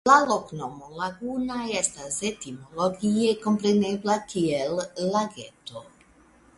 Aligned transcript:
La 0.09 0.13
loknomo 0.29 0.87
"Laguna" 1.01 1.57
estas 1.81 2.17
etimologie 2.31 3.37
komprenebla 3.45 4.17
kiel 4.35 4.85
"Lageto". 5.15 5.89